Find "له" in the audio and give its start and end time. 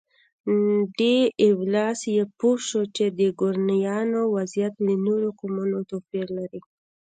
4.85-4.93